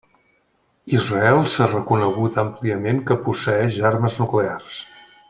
Israel 0.99 1.41
s'ha 1.55 1.67
reconegut 1.73 2.39
àmpliament 2.45 3.03
que 3.11 3.19
posseeix 3.27 3.79
armes 3.91 4.19
nuclears. 4.23 4.81